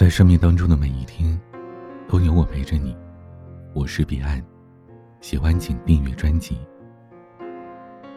[0.00, 1.38] 在生命当中的每一天，
[2.08, 2.96] 都有我陪着你。
[3.74, 4.42] 我是彼岸，
[5.20, 6.58] 喜欢请订阅专辑。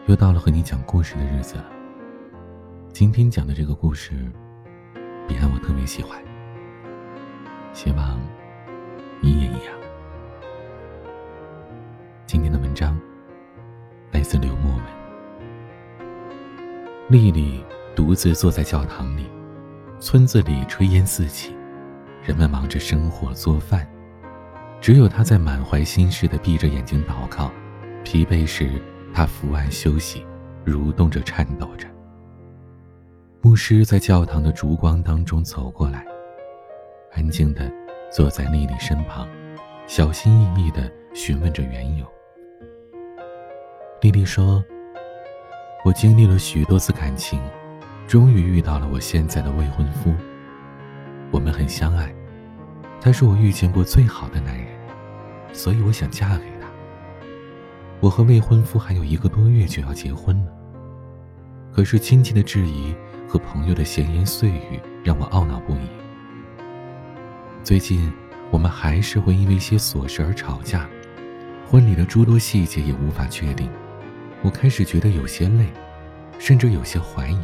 [0.06, 1.66] 又到了和你讲故事的日子了。
[2.90, 4.14] 今天讲的这个故事，
[5.28, 6.18] 彼岸我特别喜欢，
[7.74, 8.18] 希望
[9.20, 9.74] 你也一样。
[12.24, 12.98] 今天的文章
[14.10, 14.84] 来自刘墨文。
[17.10, 17.62] 丽丽
[17.94, 19.26] 独自坐在教堂里，
[20.00, 21.53] 村子里炊烟四起。
[22.24, 23.86] 人们忙着生火做饭，
[24.80, 27.52] 只有他在满怀心事的闭着眼睛祷告。
[28.02, 28.80] 疲惫时，
[29.12, 30.24] 他伏案休息，
[30.64, 31.86] 蠕动着，颤抖着。
[33.42, 36.02] 牧师在教堂的烛光当中走过来，
[37.12, 37.70] 安静的
[38.10, 39.28] 坐在丽丽身旁，
[39.86, 42.06] 小心翼翼的询问着缘由。
[44.00, 44.64] 丽丽说
[45.84, 47.38] ：“我经历了许多次感情，
[48.06, 50.10] 终于遇到了我现在的未婚夫。”
[51.34, 52.14] 我们很相爱，
[53.00, 54.68] 他是我遇见过最好的男人，
[55.52, 56.68] 所以我想嫁给他。
[57.98, 60.52] 我和未婚夫还有一个多月就要结婚了，
[61.72, 62.94] 可是亲戚的质疑
[63.26, 65.88] 和朋友的闲言碎语让我懊恼不已。
[67.64, 68.12] 最近，
[68.52, 70.88] 我们还是会因为一些琐事而吵架，
[71.68, 73.68] 婚礼的诸多细节也无法确定。
[74.40, 75.66] 我开始觉得有些累，
[76.38, 77.40] 甚至有些怀疑。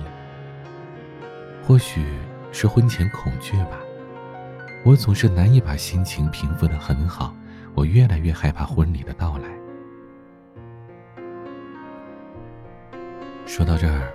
[1.66, 2.04] 或许。
[2.52, 3.78] 是婚前恐惧吧，
[4.84, 7.34] 我总是难以把心情平复的很好，
[7.74, 9.48] 我越来越害怕婚礼的到来。
[13.46, 14.12] 说到这儿，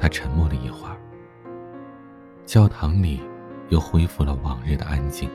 [0.00, 0.96] 他沉默了一会儿。
[2.46, 3.20] 教堂里
[3.68, 5.28] 又恢复了往日的安静。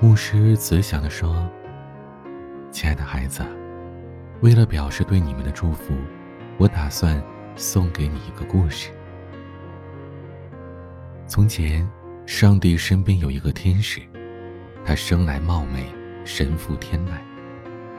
[0.00, 1.48] 牧师慈祥的说
[2.70, 3.42] ：“亲爱的孩子，
[4.40, 5.94] 为了表示对你们的祝福，
[6.58, 7.22] 我打算
[7.56, 8.90] 送给你一个故事。”
[11.32, 11.88] 从前，
[12.26, 14.02] 上帝身边有一个天使，
[14.84, 15.86] 他生来貌美，
[16.26, 17.12] 神负天籁。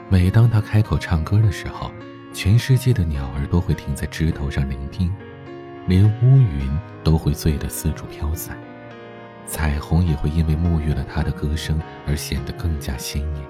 [0.08, 1.90] 每当他开口唱歌的时候，
[2.32, 5.12] 全世界的鸟儿都会停在枝头上聆听，
[5.88, 6.70] 连乌云
[7.02, 8.56] 都会醉得四处飘散，
[9.46, 13.44] 彩虹也会因为沐浴了他的歌声而显得更加鲜艳。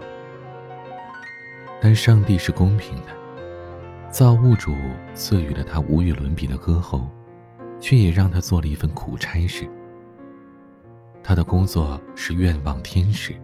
[1.79, 3.09] 但上帝是公平的，
[4.09, 4.75] 造物主
[5.13, 7.07] 赐予了他无与伦比的歌喉。
[7.85, 9.69] 却也让他做了一份苦差事。
[11.23, 13.35] 他的工作是愿望天使，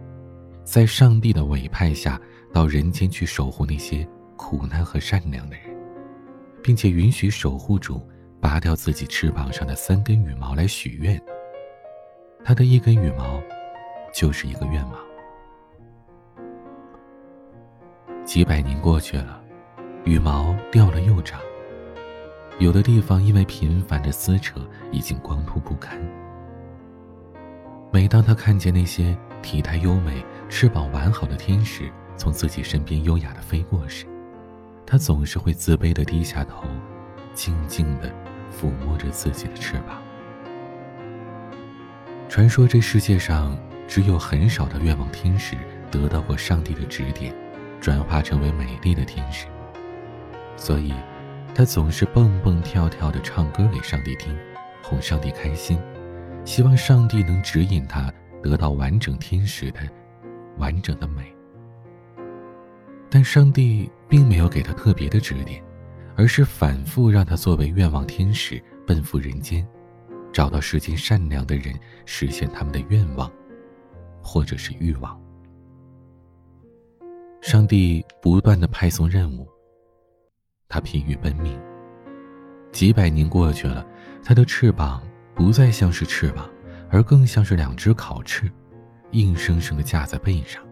[0.63, 2.19] 在上帝的委派下，
[2.51, 5.65] 到人间去守护那些苦难和善良的人，
[6.63, 8.01] 并且允许守护主
[8.39, 11.21] 拔掉自己翅膀上的三根羽毛来许愿。
[12.43, 13.39] 他的一根羽毛，
[14.11, 14.95] 就是一个愿望。
[18.25, 19.39] 几百年过去了，
[20.03, 21.39] 羽毛掉了又长。
[22.61, 24.61] 有的地方因为频繁的撕扯，
[24.91, 25.99] 已经光秃不堪。
[27.91, 34.05] 每当他看见那些体态优美、翅膀完好的天使从自己身边优雅的飞过时，
[34.85, 36.63] 他总是会自卑的低下头，
[37.33, 38.13] 静静的
[38.51, 39.99] 抚摸着自己的翅膀。
[42.29, 43.57] 传说这世界上
[43.87, 45.57] 只有很少的愿望天使
[45.89, 47.33] 得到过上帝的指点，
[47.79, 49.47] 转化成为美丽的天使，
[50.55, 50.93] 所以。
[51.53, 54.35] 他总是蹦蹦跳跳的唱歌给上帝听，
[54.81, 55.77] 哄上帝开心，
[56.45, 59.79] 希望上帝能指引他得到完整天使的
[60.57, 61.23] 完整的美。
[63.09, 65.61] 但上帝并没有给他特别的指点，
[66.15, 69.67] 而是反复让他作为愿望天使奔赴人间，
[70.31, 73.29] 找到世间善良的人，实现他们的愿望，
[74.23, 75.21] 或者是欲望。
[77.41, 79.45] 上帝不断的派送任务。
[80.71, 81.59] 他疲于奔命。
[82.71, 83.85] 几百年过去了，
[84.23, 85.03] 他的翅膀
[85.35, 86.49] 不再像是翅膀，
[86.89, 88.49] 而更像是两只烤翅，
[89.11, 90.63] 硬生生的架在背上。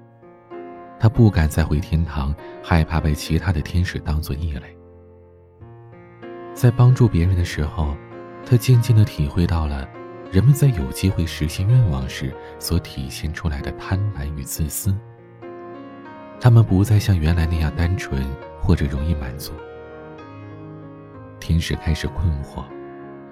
[0.98, 2.34] 他不敢再回天堂，
[2.64, 4.78] 害怕被其他的天使当作异类。
[6.54, 7.98] 在帮助别人的时候，
[8.46, 9.86] 他渐渐的体会到了，
[10.32, 14.96] 人们在有机会实现愿望时所体现出来的贪婪与自私。
[16.40, 18.26] 他们不再像原来那样单纯
[18.62, 19.52] 或者容易满足。
[21.40, 22.64] 天使开始困惑，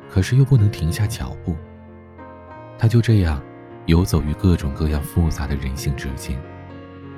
[0.09, 1.55] 可是又不能停下脚步。
[2.77, 3.41] 他就这样
[3.85, 6.39] 游走于各种各样复杂的人性之间，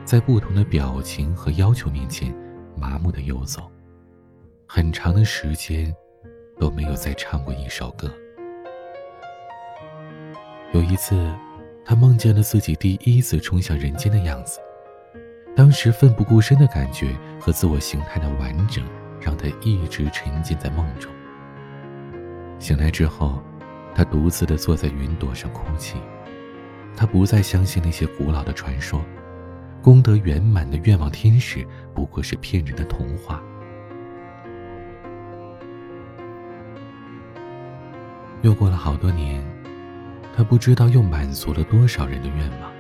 [0.06, 2.34] 在不同的表情和要求面前
[2.78, 3.70] 麻木的游走，
[4.68, 5.94] 很长的时间
[6.60, 8.12] 都没有再唱过一首歌。
[10.72, 11.34] 有一次，
[11.84, 14.60] 他梦见了自己第一次冲向人间的样子，
[15.56, 18.84] 当时奋不顾身的感觉和自我形态的完整。
[19.20, 21.12] 让他一直沉浸在梦中。
[22.60, 23.42] 醒来之后，
[23.96, 25.98] 他独自的坐在云朵上哭泣。
[26.96, 29.02] 他不再相信那些古老的传说，
[29.82, 33.42] 功德圆满的愿望天使不过是骗人的童话。
[38.42, 39.42] 又过了好多年，
[40.36, 42.72] 他不知道又满足了多少人的愿望，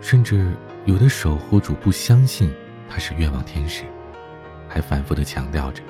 [0.00, 0.54] 甚至
[0.86, 2.50] 有的守护主不相信
[2.88, 3.84] 他是愿望天使，
[4.68, 5.82] 还反复的强调着：“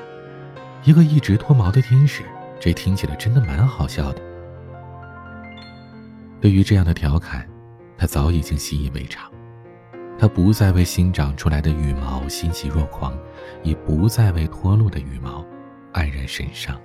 [0.85, 2.23] 一个一直脱毛的天使，
[2.61, 4.21] 这听起来真的蛮好笑的。”
[6.41, 7.49] 对于这样的调侃，
[7.97, 9.31] 他早已经习以为常，
[10.19, 13.17] 他不再为新长出来的羽毛欣喜若狂，
[13.63, 15.45] 也不再为脱落的羽毛
[15.95, 16.79] 黯然神伤。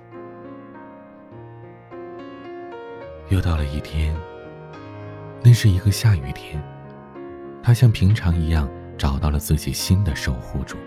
[3.28, 4.14] 又到了一天，
[5.42, 6.60] 那是一个下雨天。
[7.62, 8.66] 他像平常一样
[8.96, 10.78] 找到了自己新的守护主。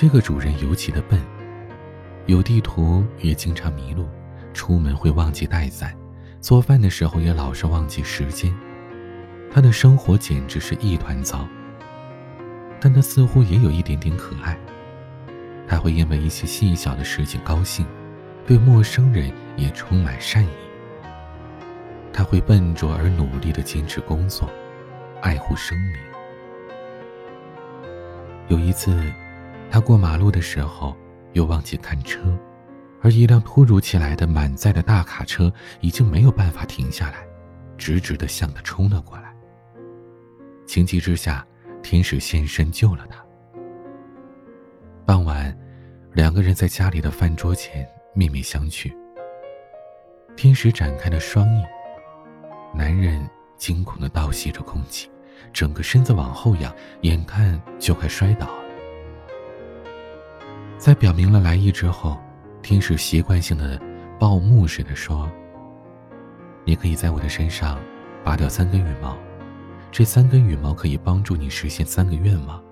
[0.00, 1.20] 这个主人尤其的笨，
[2.26, 4.06] 有地图也经常迷路，
[4.54, 5.92] 出门会忘记带伞，
[6.40, 8.54] 做饭的时候也老是忘记时间。
[9.52, 11.48] 他的生活简直是一团糟。
[12.78, 14.56] 但他似乎也有一点点可爱。
[15.66, 17.84] 他会因为一些细小的事情高兴，
[18.46, 20.50] 对陌生人也充满善意。
[22.12, 24.48] 他会笨拙而努力的坚持工作，
[25.22, 25.92] 爱护生命。
[28.46, 28.96] 有一次，
[29.70, 30.96] 他过马路的时候
[31.34, 32.20] 又忘记看车，
[33.02, 37.26] 而一辆突如其来的满载的大卡车已经没有办法停下来，
[37.76, 39.34] 直直的向他冲了过来。
[40.66, 41.46] 情急之下，
[41.82, 43.24] 天使现身救了他。
[45.06, 45.56] 傍晚，
[46.12, 48.92] 两个人在家里的饭桌前面面相觑。
[50.36, 51.62] 天使展开了双翼。
[52.74, 55.10] 男人惊恐的倒吸着空气，
[55.52, 58.48] 整个身子往后仰，眼看就快摔倒。
[60.78, 62.16] 在表明了来意之后，
[62.62, 63.78] 天使习惯性的
[64.16, 65.28] 报幕似的说
[66.64, 67.80] ：“你可以在我的身上
[68.24, 69.18] 拔掉三根羽毛，
[69.90, 72.62] 这三根羽毛可以帮助你实现三个愿望，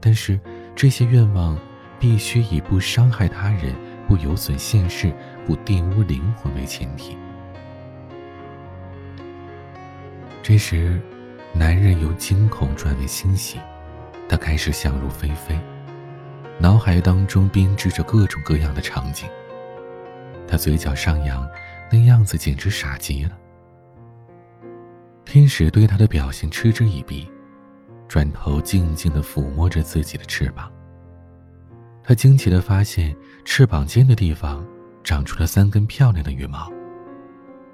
[0.00, 0.40] 但是
[0.74, 1.56] 这些愿望
[2.00, 3.74] 必须以不伤害他人、
[4.08, 5.12] 不有损现世、
[5.46, 7.14] 不玷污灵魂为前提。”
[10.42, 10.98] 这时，
[11.52, 13.58] 男人由惊恐转为欣喜，
[14.26, 15.54] 他开始想入非非，
[16.60, 19.28] 脑海当中编织着各种各样的场景。
[20.46, 21.48] 他嘴角上扬，
[21.90, 23.36] 那样子简直傻极了。
[25.24, 27.30] 天使对他的表现嗤之以鼻，
[28.08, 30.72] 转头静静地抚摸着自己的翅膀。
[32.02, 33.14] 他惊奇地发现，
[33.44, 34.66] 翅膀尖的地方
[35.04, 36.72] 长出了三根漂亮的羽毛，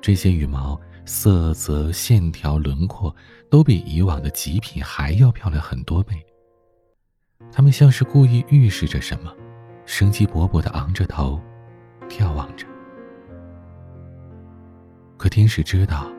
[0.01, 0.81] 这些羽毛。
[1.07, 3.15] 色泽、线条、轮廓
[3.51, 6.15] 都比以往的极品还要漂亮很多倍。
[7.57, 9.33] 他们像是故意预示着什么，
[9.87, 11.41] 生机勃勃的昂着头，
[12.09, 12.67] 眺望着。
[15.17, 16.11] 可天使知道，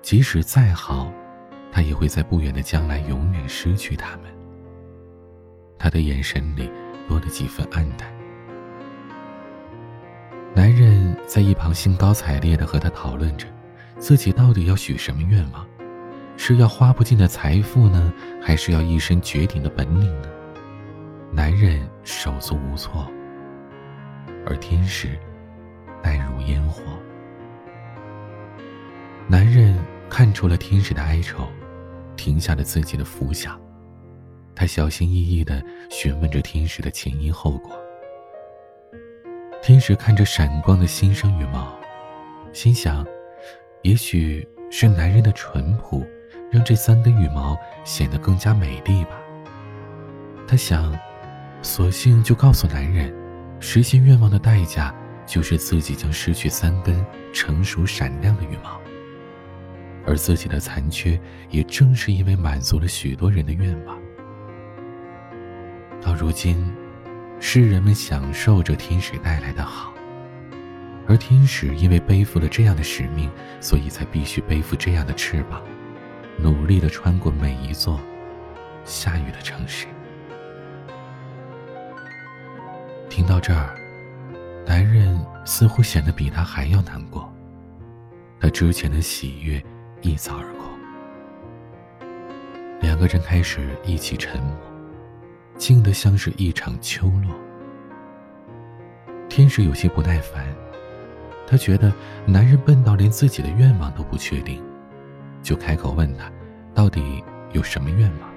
[0.00, 1.12] 即使再好，
[1.72, 4.32] 他也会在不远的将来永远失去他们。
[5.76, 6.70] 他的眼神里
[7.08, 8.08] 多了几分黯淡。
[10.54, 13.48] 男人在一旁兴高采烈的和他讨论着。
[13.98, 15.66] 自己到底要许什么愿望？
[16.36, 20.28] 是要花不尽的财富呢，还是要一身绝顶的本领呢？
[21.34, 23.10] 男人手足无措，
[24.46, 25.18] 而天使
[26.00, 26.80] 淡如烟火。
[29.26, 29.76] 男人
[30.08, 31.48] 看出了天使的哀愁，
[32.14, 33.60] 停下了自己的浮想。
[34.54, 35.60] 他小心翼翼地
[35.90, 37.76] 询问着天使的前因后果。
[39.60, 41.76] 天使看着闪光的新生羽毛，
[42.52, 43.04] 心想。
[43.82, 46.06] 也许是男人的淳朴，
[46.50, 49.20] 让这三根羽毛显得更加美丽吧。
[50.46, 50.96] 他想，
[51.64, 53.12] 索性就告诉男人，
[53.58, 54.94] 实现愿望的代价
[55.26, 58.78] 就是自己将失去三根成熟闪亮的羽毛，
[60.06, 61.18] 而自己的残缺
[61.48, 63.98] 也正是因为满足了许多人的愿望。
[66.02, 66.70] 到如今，
[67.40, 69.90] 世人们享受着天使带来的好。
[71.08, 75.62] 而天使因为背负了这样的使命，所以才必须背负这样的翅膀，
[76.38, 77.98] 努力的穿过每一座
[78.84, 79.86] 下雨的城市。
[83.14, 83.78] 听到这儿，
[84.66, 87.32] 男人似乎显得比他还要难过，
[88.40, 89.62] 他之前的喜悦
[90.02, 90.66] 一扫而空。
[92.80, 94.56] 两个人开始一起沉默，
[95.56, 97.32] 静得像是一场秋落。
[99.28, 100.44] 天使有些不耐烦。
[101.46, 101.92] 他觉得
[102.26, 104.60] 男人笨到连自己的愿望都不确定，
[105.40, 106.28] 就开口问他，
[106.74, 108.28] 到底有什么愿望？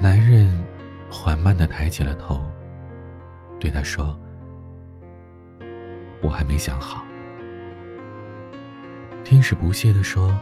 [0.00, 0.63] 男人
[1.14, 2.42] 缓慢的抬起了头，
[3.60, 4.18] 对他说
[6.20, 7.04] ：“我还没想好。
[9.22, 10.36] 天使不屑地说：“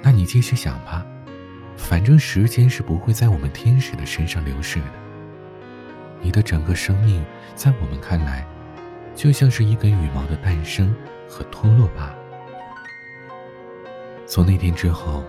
[0.00, 1.04] 那你继续想吧，
[1.76, 4.86] 反正时间是不会在我们天使的身上流逝的。
[6.20, 7.22] 你的整个生命，
[7.56, 8.46] 在我们看来，
[9.16, 10.94] 就像是一根羽毛的诞生
[11.28, 12.18] 和脱落罢了。”
[14.26, 15.24] 从那天之后，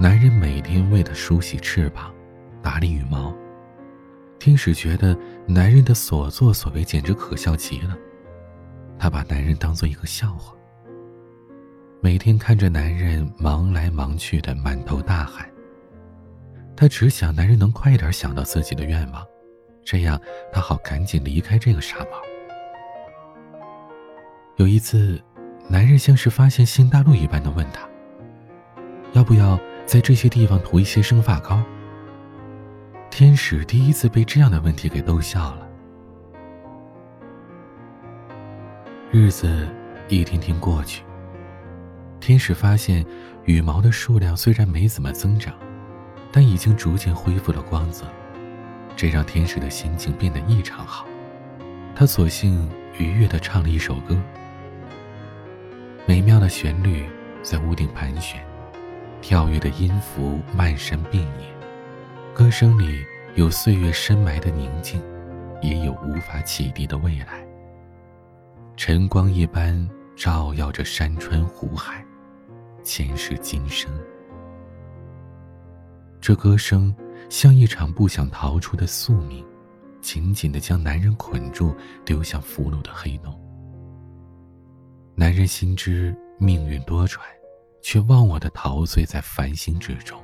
[0.00, 2.12] 男人每天为她梳洗翅膀，
[2.62, 3.32] 打理羽毛。
[4.38, 5.16] 天使觉得
[5.46, 7.96] 男人的所作所为简直可笑极了，
[8.98, 10.54] 他把男人当做一个笑话。
[12.00, 15.50] 每天看着男人忙来忙去的满头大汗，
[16.76, 19.26] 他只想男人能快点想到自己的愿望，
[19.84, 20.20] 这样
[20.52, 22.10] 他好赶紧离开这个傻帽。
[24.56, 25.20] 有一次，
[25.68, 27.88] 男人像是发现新大陆一般的问他
[29.12, 31.60] ：“要不要在这些地方涂一些生发膏？”
[33.18, 35.66] 天使第一次被这样的问题给逗笑了。
[39.10, 39.66] 日子
[40.06, 41.02] 一天天过去，
[42.20, 43.02] 天使发现
[43.46, 45.54] 羽毛的数量虽然没怎么增长，
[46.30, 48.04] 但已经逐渐恢复了光泽，
[48.94, 51.06] 这让天使的心情变得异常好。
[51.94, 52.68] 他索性
[52.98, 54.14] 愉悦地唱了一首歌，
[56.04, 57.06] 美妙的旋律
[57.42, 58.38] 在屋顶盘旋，
[59.22, 61.55] 跳跃的音符漫山遍野。
[62.36, 63.02] 歌声里
[63.34, 65.02] 有岁月深埋的宁静，
[65.62, 67.42] 也有无法启迪的未来。
[68.76, 72.04] 晨光一般照耀着山川湖海，
[72.84, 73.90] 前世今生。
[76.20, 76.94] 这歌声
[77.30, 79.42] 像一场不想逃出的宿命，
[80.02, 81.74] 紧紧地将男人捆住，
[82.04, 83.34] 丢向俘虏的黑洞。
[85.14, 87.18] 男人心知命运多舛，
[87.80, 90.22] 却忘我的陶醉在繁星之中。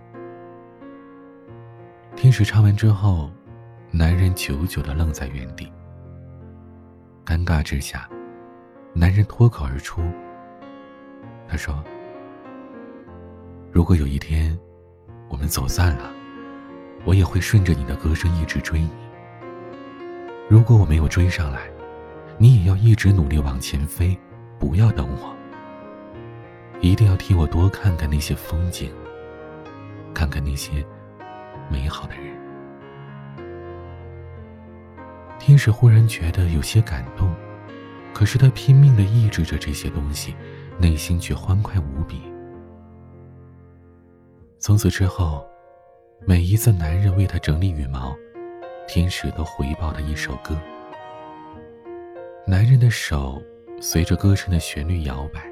[2.14, 3.30] 天使唱完之后，
[3.90, 5.70] 男人久久的愣在原地。
[7.26, 8.08] 尴尬之下，
[8.92, 10.02] 男人脱口而出
[11.48, 11.82] ：“他说，
[13.72, 14.56] 如果有一天
[15.28, 16.12] 我们走散了，
[17.04, 18.90] 我也会顺着你的歌声一直追你。
[20.48, 21.62] 如果我没有追上来，
[22.38, 24.16] 你也要一直努力往前飞，
[24.60, 25.34] 不要等我。
[26.80, 28.92] 一定要替我多看看那些风景，
[30.14, 30.86] 看看那些……”
[31.72, 32.36] 美好的人，
[35.38, 37.34] 天使忽然觉得有些感动，
[38.12, 40.36] 可是他拼命的抑制着这些东西，
[40.78, 42.20] 内心却欢快无比。
[44.58, 45.44] 从此之后，
[46.26, 48.14] 每一次男人为她整理羽毛，
[48.86, 50.56] 天使都回报他一首歌。
[52.46, 53.42] 男人的手
[53.80, 55.42] 随着歌声的旋律摇摆，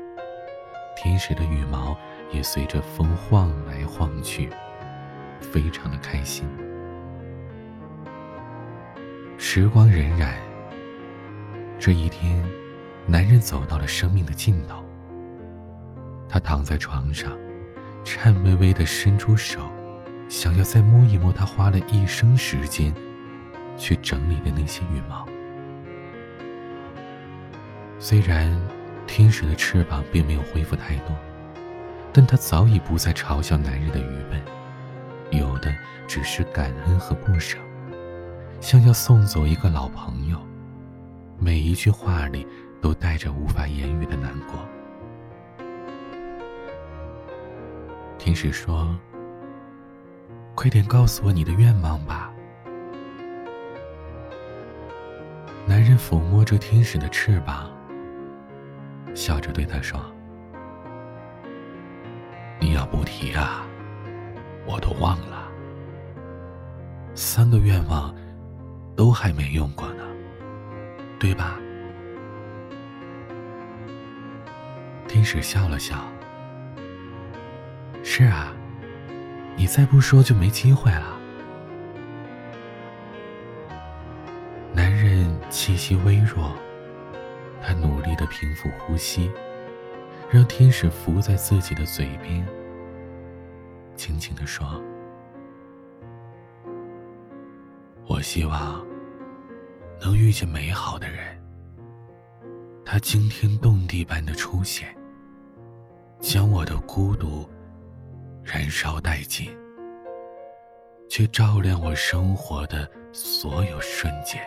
[0.96, 1.96] 天使的羽毛
[2.30, 4.48] 也随着风晃来晃去。
[5.40, 6.46] 非常的开心。
[9.38, 10.34] 时光荏苒，
[11.78, 12.42] 这一天，
[13.06, 14.84] 男人走到了生命的尽头。
[16.28, 17.32] 他躺在床上，
[18.04, 19.68] 颤巍巍的伸出手，
[20.28, 22.94] 想要再摸一摸他花了一生时间
[23.76, 25.26] 去整理的那些羽毛。
[27.98, 28.56] 虽然
[29.06, 31.16] 天使的翅膀并没有恢复太多，
[32.12, 34.40] 但他早已不再嘲笑男人的愚笨。
[35.30, 35.74] 有的
[36.06, 37.58] 只是感恩和不舍，
[38.60, 40.38] 像要送走一个老朋友，
[41.38, 42.46] 每一句话里
[42.80, 44.58] 都带着无法言语的难过。
[48.18, 48.94] 天使说
[50.54, 52.30] ：“快点告诉我你的愿望吧。”
[55.66, 57.70] 男人抚摸着天使的翅膀，
[59.14, 60.00] 笑着对他说
[62.60, 63.64] ：“你要不提啊？”
[64.70, 65.50] 我都忘了，
[67.12, 68.14] 三个愿望
[68.94, 70.04] 都还没用过呢，
[71.18, 71.58] 对吧？
[75.08, 75.96] 天使笑了笑。
[78.04, 78.52] 是啊，
[79.56, 81.18] 你再不说就没机会了。
[84.72, 86.52] 男人气息微弱，
[87.60, 89.30] 他努力的平复呼吸，
[90.30, 92.46] 让天使伏在自己的嘴边。
[94.00, 94.66] 轻轻地说
[98.08, 98.82] ：“我希望
[100.00, 101.38] 能遇见美好的人，
[102.82, 104.96] 他惊天动地般的出现，
[106.18, 107.46] 将我的孤独
[108.42, 109.54] 燃烧殆尽，
[111.06, 114.40] 却照亮我生活的所有瞬间。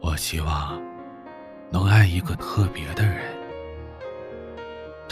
[0.00, 0.80] 我希望
[1.72, 3.24] 能爱一个特别的人。”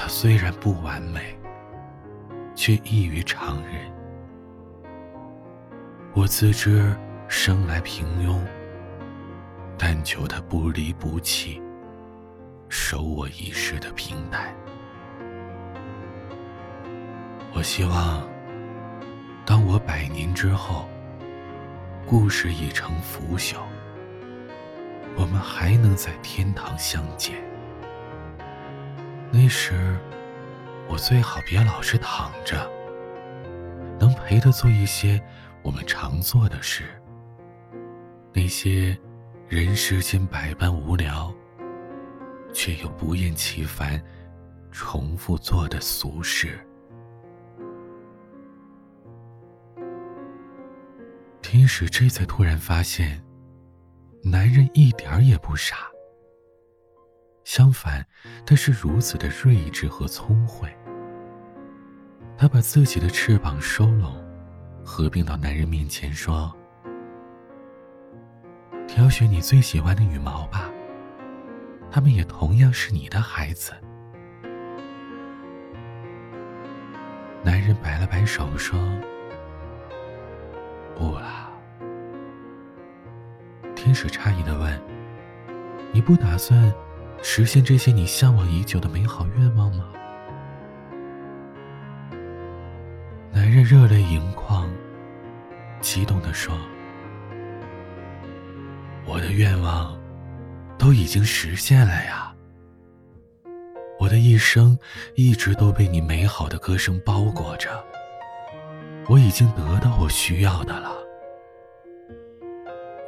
[0.04, 1.34] 他虽然不完美，
[2.54, 3.90] 却异于常人。
[6.12, 6.94] 我自知
[7.26, 8.38] 生来平庸，
[9.78, 11.58] 但求他不离不弃，
[12.68, 14.54] 守我一世的平淡。
[17.54, 18.28] 我希望，
[19.46, 20.86] 当我百年之后，
[22.04, 23.56] 故事已成腐朽，
[25.16, 27.53] 我们还能在天堂相见。
[29.36, 29.98] 那时，
[30.88, 32.70] 我最好别老是躺着，
[33.98, 35.20] 能陪他做一些
[35.60, 36.84] 我们常做的事。
[38.32, 38.96] 那些
[39.48, 41.34] 人世间百般无聊，
[42.52, 44.00] 却又不厌其烦
[44.70, 46.56] 重复做的俗事。
[51.42, 53.20] 天使这才突然发现，
[54.22, 55.78] 男人一点儿也不傻。
[57.44, 58.04] 相反，
[58.46, 60.68] 他是如此的睿智和聪慧。
[62.36, 64.12] 他把自己的翅膀收拢，
[64.84, 66.52] 合并到男人面前，说
[68.88, 70.70] ：“挑选你最喜欢的羽毛吧，
[71.90, 73.72] 他们也同样是你的孩子。”
[77.44, 78.80] 男人摆了摆手，说
[80.96, 81.50] ：“不了。”
[83.76, 84.80] 天使诧异的问
[85.92, 86.72] ：“你不打算
[87.26, 89.90] 实现这些你向往已久的美好愿望吗？”
[93.32, 94.70] 男人热泪盈眶，
[95.80, 96.54] 激动的说
[99.08, 99.98] ：“我的愿望
[100.78, 102.30] 都已经实现了呀！
[103.98, 104.78] 我的一生
[105.14, 107.82] 一直都被你美好的歌声包裹着，
[109.08, 110.92] 我已经得到我需要的了。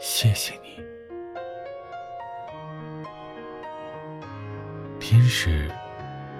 [0.00, 0.84] 谢谢你。”
[5.08, 5.70] 天使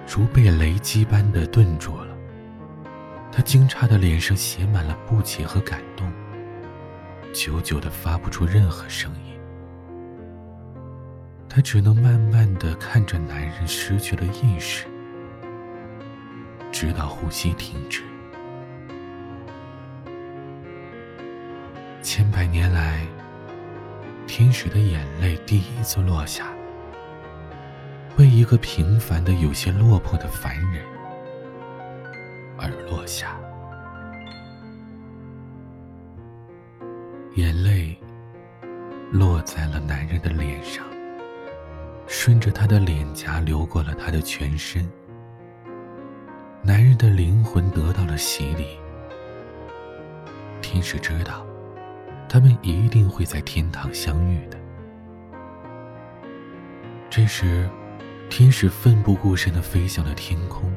[0.05, 2.17] 如被雷击般的顿住了，
[3.31, 6.11] 他惊诧的脸上写满了不解和感动，
[7.33, 9.39] 久久的发不出任何声音。
[11.47, 14.85] 他只能慢慢的看着男人失去了意识，
[16.69, 18.03] 直到呼吸停止。
[22.01, 23.07] 千百年来，
[24.27, 26.47] 天使的眼泪第一次落下。
[28.17, 30.83] 为一个平凡的、有些落魄的凡人
[32.57, 33.39] 而落下，
[37.35, 37.95] 眼泪
[39.11, 40.83] 落在了男人的脸上，
[42.07, 44.83] 顺着他的脸颊流过了他的全身。
[46.63, 48.79] 男人的灵魂得到了洗礼。
[50.59, 51.45] 天使知道，
[52.27, 54.57] 他们一定会在天堂相遇的。
[57.11, 57.69] 这时。
[58.29, 60.71] 天使奋不顾身地飞向了天空，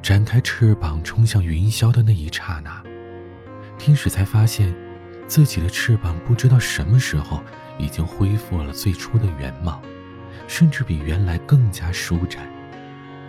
[0.00, 2.82] 展开翅膀冲向云霄的那一刹那，
[3.78, 4.74] 天使才发现，
[5.26, 7.42] 自己的翅膀不知道什么时候
[7.78, 9.82] 已经恢复了最初的原貌，
[10.46, 12.48] 甚至比原来更加舒展，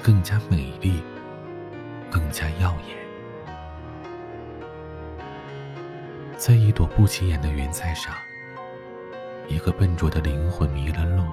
[0.02, 1.02] 更加美丽，
[2.10, 2.96] 更加耀眼。
[6.38, 8.14] 在一朵不起眼的云彩上，
[9.50, 11.24] 一个笨拙的灵魂迷了路。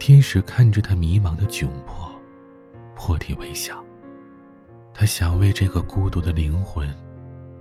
[0.00, 2.10] 天使看着他迷茫的窘迫，
[2.96, 3.84] 破涕为笑。
[4.94, 6.88] 他想为这个孤独的灵魂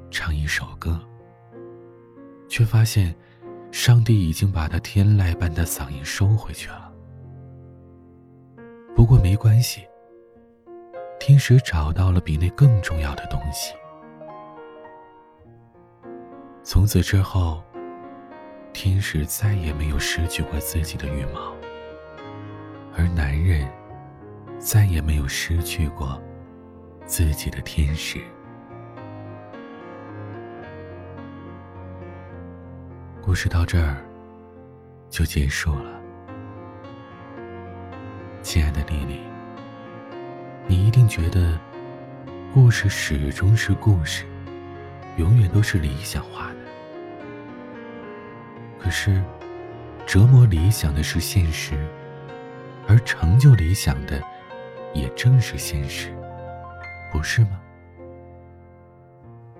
[0.10, 0.97] 唱一首歌，
[2.47, 3.13] 却发现
[3.71, 6.89] 上帝已经把他天籁般的嗓音收回去了。
[8.95, 9.86] 不过没关系，
[11.19, 13.73] 天使找到了比那更重要的东西。
[16.63, 17.62] 从此之后，
[18.71, 21.58] 天使再也没有失去过自己的羽毛。
[22.97, 23.67] 而男人
[24.60, 26.21] 再也没有失去过
[27.06, 28.19] 自己的天使。
[33.21, 33.97] 故事到这儿
[35.10, 36.02] 就结束了，
[38.41, 39.19] 亲爱的丽丽，
[40.67, 41.60] 你一定觉得
[42.54, 44.25] 故事始终是故事，
[45.17, 46.56] 永远都是理想化的。
[48.80, 49.21] 可是，
[50.08, 51.78] 折磨理想的是现实。
[52.89, 54.19] 而成就理想的，
[54.95, 56.12] 也正是现实，
[57.12, 57.62] 不是吗？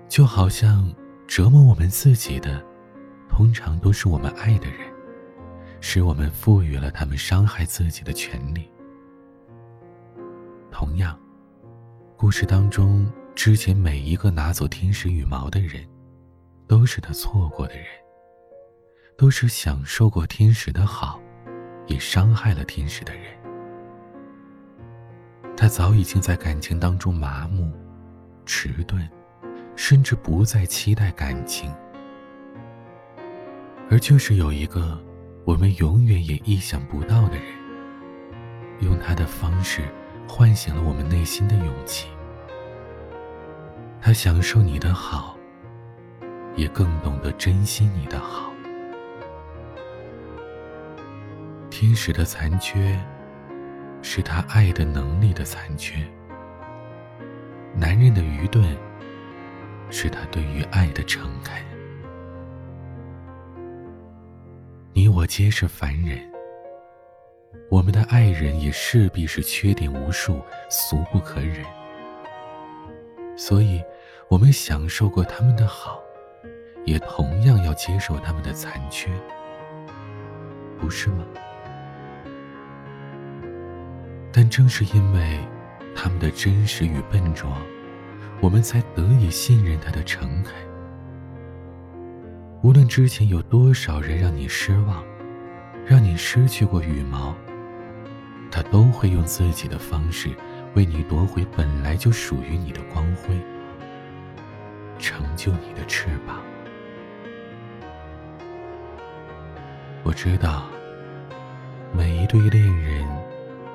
[0.08, 0.92] 就好像
[1.28, 2.60] 折磨我们自己的，
[3.28, 4.80] 通常都是我们爱的人，
[5.80, 8.68] 使我们赋予了他们伤害自己的权利。
[10.72, 11.16] 同样，
[12.16, 15.88] 故事当中之前每一个拿走天使羽毛的人，
[16.66, 17.86] 都是他错过的人，
[19.16, 21.20] 都是享受过天使的好。
[21.90, 23.24] 也伤害了天使的人，
[25.56, 27.68] 他早已经在感情当中麻木、
[28.46, 29.06] 迟钝，
[29.74, 31.68] 甚至不再期待感情。
[33.90, 34.96] 而就是有一个
[35.44, 37.44] 我们永远也意想不到的人，
[38.82, 39.82] 用他的方式
[40.28, 42.08] 唤醒了我们内心的勇气。
[44.00, 45.36] 他享受你的好，
[46.54, 48.52] 也更懂得珍惜你的好。
[51.80, 52.94] 天使的残缺，
[54.02, 55.96] 是他爱的能力的残缺；
[57.74, 58.76] 男人的愚钝，
[59.88, 61.56] 是他对于爱的诚恳。
[64.92, 66.20] 你我皆是凡人，
[67.70, 70.38] 我们的爱人也势必是缺点无数、
[70.68, 71.64] 俗不可忍。
[73.38, 73.82] 所以，
[74.28, 75.98] 我们享受过他们的好，
[76.84, 79.10] 也同样要接受他们的残缺，
[80.78, 81.24] 不是吗？
[84.32, 85.38] 但正是因为
[85.94, 87.50] 他们的真实与笨拙，
[88.40, 90.54] 我们才得以信任他的诚恳。
[92.62, 95.02] 无论之前有多少人让你失望，
[95.86, 97.34] 让你失去过羽毛，
[98.50, 100.30] 他都会用自己的方式。
[100.74, 103.34] 为你夺回本来就属于你的光辉，
[105.00, 106.38] 成就你的翅膀。
[110.04, 110.68] 我知道，
[111.92, 113.04] 每一对恋人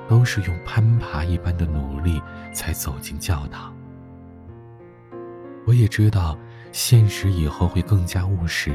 [0.08, 2.20] 都是用攀爬一般的努力
[2.52, 3.74] 才走进教堂。
[5.66, 6.38] 我也知道，
[6.70, 8.72] 现实以后会更加务实，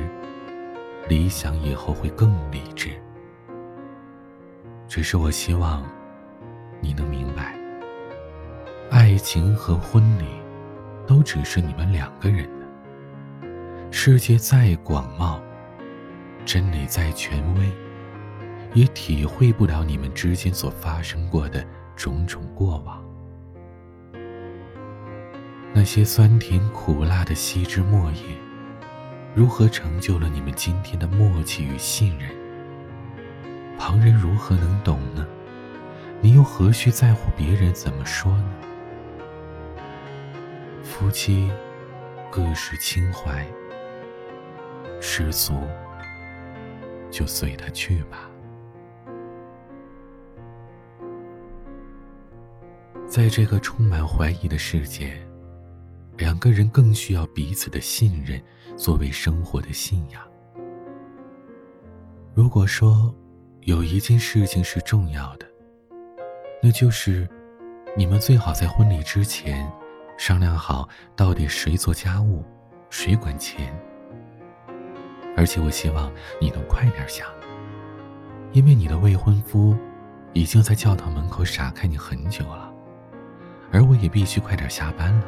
[1.08, 2.90] 理想以后会更理智。
[4.88, 5.84] 只是我希望，
[6.82, 7.56] 你能明白。
[8.90, 10.26] 爱情和婚礼，
[11.08, 12.68] 都只是你们两个人的。
[13.90, 15.40] 世界再广袤，
[16.46, 17.72] 真理再权威，
[18.74, 23.04] 也体会不了你们之间所发生过的种种过往。
[25.74, 28.24] 那些酸甜苦辣的细枝末叶，
[29.36, 32.30] 如何成就了你们今天的默契与信任？
[33.78, 35.28] 旁人如何能懂呢？
[36.22, 38.54] 你又何须在乎别人怎么说呢？
[40.84, 41.52] 夫妻
[42.30, 43.46] 各是情怀，
[45.02, 45.68] 世俗
[47.10, 48.31] 就随他去吧。
[53.12, 55.22] 在这个充满怀疑的世界，
[56.16, 58.42] 两个人更需要彼此的信任
[58.78, 60.22] 作为生活的信仰。
[62.34, 63.14] 如果说
[63.64, 65.46] 有一件事情是重要的，
[66.64, 67.28] 那就是
[67.98, 69.70] 你们最好在婚礼之前。
[70.18, 72.46] 商量好到底谁做家务，
[72.92, 73.78] 谁管钱。
[75.36, 77.28] 而且我希望你能快点想，
[78.54, 79.76] 因为你的未婚夫
[80.32, 82.71] 已经在教堂门口傻看你很久了，
[83.72, 85.26] 而我也必须快点下班了。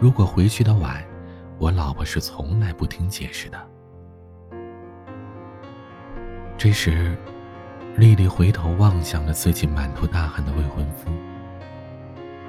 [0.00, 1.04] 如果回去的晚，
[1.58, 3.58] 我老婆是从来不听解释的。
[6.56, 7.16] 这时，
[7.96, 11.10] 丽丽回头望向了自己满头大汗的未婚夫，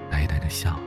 [0.10, 0.78] 呆呆的笑。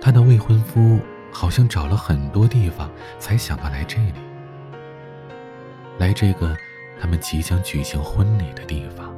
[0.00, 1.00] 她的未婚夫
[1.32, 4.14] 好像找了很多地方，才想到来这里，
[5.98, 6.56] 来这个
[7.00, 9.17] 他们即将举行婚礼的地方。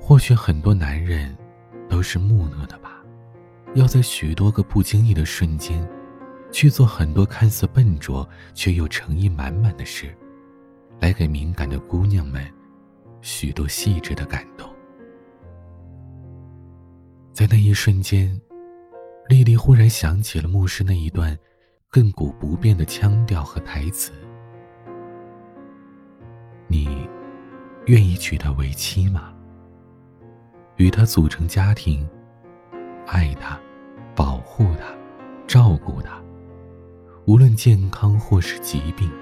[0.00, 1.36] 或许很多男人
[1.88, 3.04] 都是木讷的吧，
[3.74, 5.88] 要在许多个不经意的瞬间，
[6.50, 10.12] 去做很多看似笨拙却又诚意满满的事，
[10.98, 12.44] 来给敏感的姑娘们
[13.20, 14.68] 许多细致的感动。
[17.32, 18.40] 在那一瞬间。
[19.28, 21.38] 丽丽忽然想起了牧师那一段
[21.92, 24.10] 亘古不变的腔调和台词
[26.66, 27.08] ：“你
[27.86, 29.32] 愿意娶她为妻吗？
[30.80, 32.08] 与他组成家庭，
[33.06, 33.60] 爱他，
[34.16, 34.86] 保护他，
[35.46, 36.18] 照顾他，
[37.26, 39.12] 无论健康或是疾病，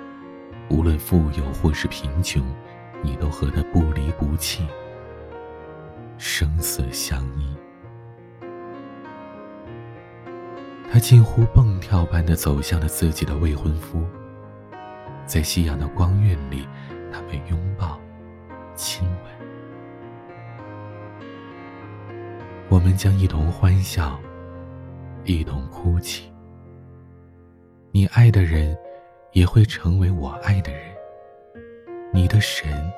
[0.71, 2.40] 无论富有或是贫穷，
[3.03, 4.68] 你都和他不离不弃，
[6.16, 7.53] 生死相依。”
[10.88, 14.07] 他近乎蹦跳般的走向了自己的未婚夫，
[15.27, 16.68] 在夕阳的光晕里，
[17.12, 17.99] 他们拥抱、
[18.77, 19.38] 亲吻。
[22.79, 24.17] 我们将一同欢笑，
[25.25, 26.33] 一同哭泣。
[27.91, 28.79] 你爱的人，
[29.33, 30.83] 也会成为我爱的人；
[32.12, 32.88] 你的神，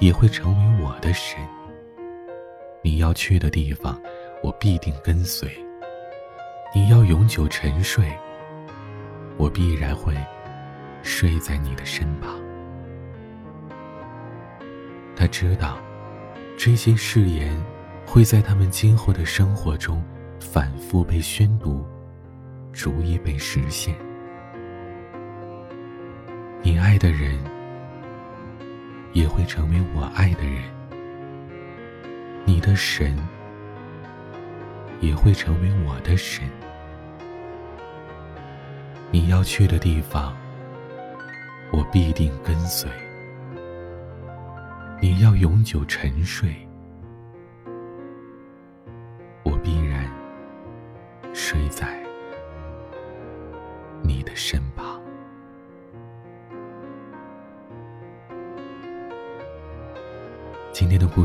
[0.00, 1.38] 也会成为我的神。
[2.82, 3.96] 你要去的地方，
[4.42, 5.48] 我必定跟随。
[6.74, 8.12] 你要永久沉睡，
[9.36, 10.16] 我必然会
[11.04, 12.40] 睡在你的身旁。
[15.14, 15.78] 他知道，
[16.58, 17.56] 这些誓言
[18.10, 20.02] 会在他们今后的生活中
[20.40, 21.84] 反复被宣读，
[22.72, 23.94] 逐一被实现。
[26.62, 27.38] 你爱的人
[29.12, 30.62] 也会成为我爱的人，
[32.46, 33.14] 你的神
[35.02, 36.48] 也会成为我的神。
[39.10, 40.34] 你要去的地方，
[41.70, 42.88] 我必定跟随；
[44.98, 46.56] 你要永久沉睡，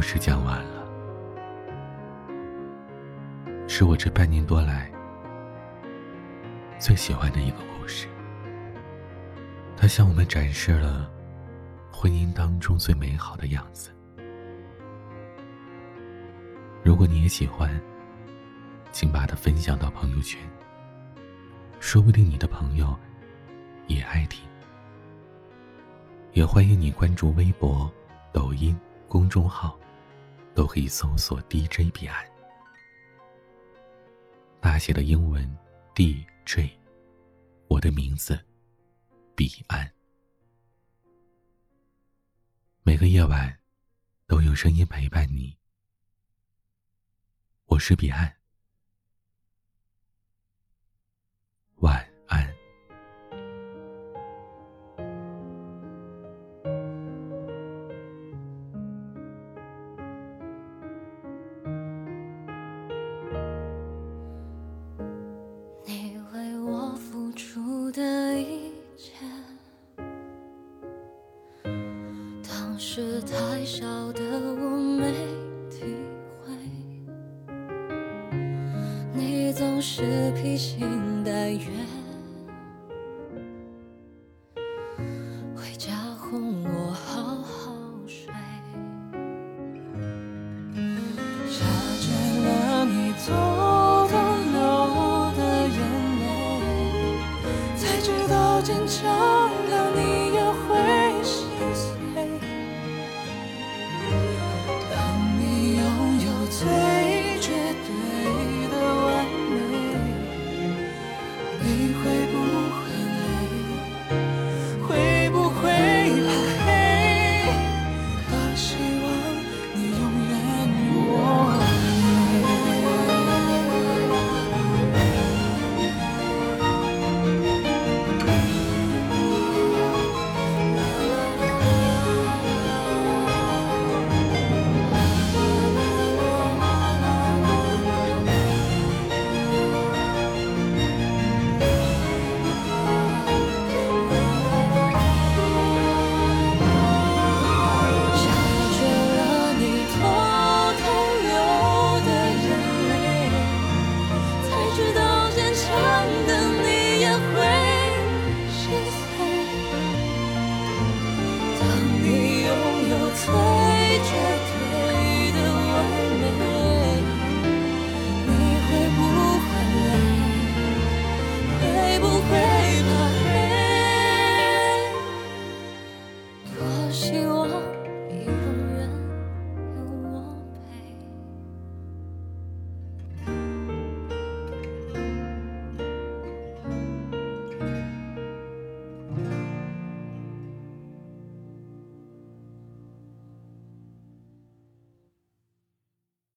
[0.03, 0.85] 事讲完了，
[3.67, 4.91] 是我这半年多来
[6.77, 7.57] 最喜欢的一个。
[7.79, 8.07] 故事，
[9.75, 11.11] 它向我们展示了
[11.91, 13.91] 婚姻当中最美好的样子。
[16.81, 17.69] 如果你也喜欢，
[18.93, 20.39] 请把它分享到朋友圈，
[21.81, 22.97] 说不定你的朋友
[23.87, 24.47] 也爱听。
[26.31, 27.91] 也欢迎你关注微博、
[28.31, 28.73] 抖音
[29.09, 29.77] 公众号，
[30.53, 32.25] 都可以搜索 DJ 彼岸，
[34.61, 35.43] 大写的英文
[35.95, 36.69] DJ。
[37.67, 38.39] 我的名字，
[39.35, 39.91] 彼岸。
[42.83, 43.59] 每个夜晚，
[44.27, 45.57] 都有声音陪伴你。
[47.65, 48.35] 我是彼岸，
[51.77, 52.12] 晚